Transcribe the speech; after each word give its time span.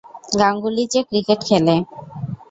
গাঙ্গুলি, 0.39 0.83
যে 0.93 1.01
ক্রিকেট 1.09 1.39
খেলে। 1.47 1.75